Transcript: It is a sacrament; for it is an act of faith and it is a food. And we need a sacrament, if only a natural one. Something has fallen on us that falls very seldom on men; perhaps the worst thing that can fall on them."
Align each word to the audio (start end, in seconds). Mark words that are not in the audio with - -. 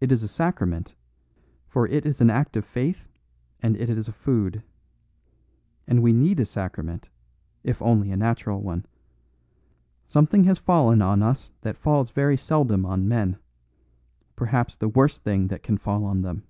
It 0.00 0.12
is 0.12 0.22
a 0.22 0.28
sacrament; 0.28 0.94
for 1.66 1.88
it 1.88 2.06
is 2.06 2.20
an 2.20 2.30
act 2.30 2.56
of 2.56 2.64
faith 2.64 3.08
and 3.60 3.76
it 3.76 3.90
is 3.90 4.06
a 4.06 4.12
food. 4.12 4.62
And 5.88 6.00
we 6.00 6.12
need 6.12 6.38
a 6.38 6.46
sacrament, 6.46 7.08
if 7.64 7.82
only 7.82 8.12
a 8.12 8.16
natural 8.16 8.62
one. 8.62 8.86
Something 10.06 10.44
has 10.44 10.60
fallen 10.60 11.02
on 11.02 11.24
us 11.24 11.50
that 11.62 11.76
falls 11.76 12.10
very 12.12 12.36
seldom 12.36 12.86
on 12.86 13.08
men; 13.08 13.36
perhaps 14.36 14.76
the 14.76 14.88
worst 14.88 15.24
thing 15.24 15.48
that 15.48 15.64
can 15.64 15.76
fall 15.76 16.04
on 16.04 16.22
them." 16.22 16.44